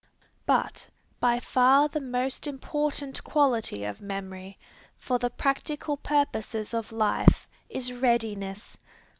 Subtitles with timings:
[0.47, 4.57] But, by far the most important quality of memory,
[4.97, 8.79] for the practical purposes of life, is readiness.